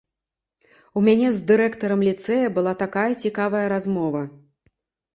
У 1.01 1.03
мяне 1.07 1.27
з 1.35 1.39
дырэктарам 1.51 2.01
ліцэя 2.09 2.49
была 2.57 2.75
такая 2.83 3.07
цікавая 3.25 3.65
размова. 3.79 4.29